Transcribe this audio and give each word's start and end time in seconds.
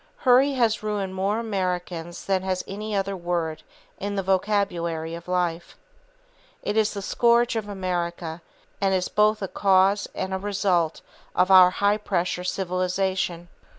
Hurry 0.25 0.53
has 0.53 0.81
ruined 0.81 1.13
more 1.13 1.37
Americans 1.37 2.25
than 2.25 2.41
has 2.41 2.63
any 2.67 2.95
other 2.95 3.15
word 3.15 3.61
in 3.99 4.15
the 4.15 4.23
vocabulary 4.23 5.13
of 5.13 5.27
life. 5.27 5.77
It 6.63 6.75
is 6.75 6.95
the 6.95 7.03
scourge 7.03 7.55
of 7.55 7.69
America; 7.69 8.41
and 8.81 8.95
is 8.95 9.09
both 9.09 9.43
a 9.43 9.47
cause 9.47 10.07
and 10.15 10.33
a 10.33 10.39
result 10.39 11.01
of 11.35 11.51
our 11.51 11.69
high 11.69 11.97
pressure 11.97 12.43
civilization. 12.43 13.47